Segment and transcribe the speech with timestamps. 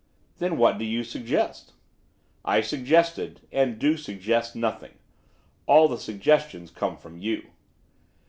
[0.39, 1.73] 'Then what do you suggest?'
[2.43, 4.95] 'I suggested, and do suggest, nothing.
[5.67, 7.51] All the suggestions come from you.